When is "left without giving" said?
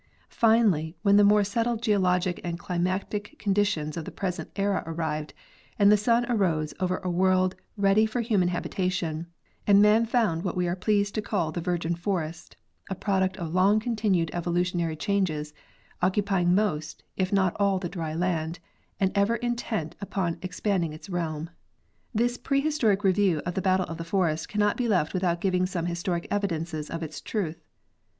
24.87-25.67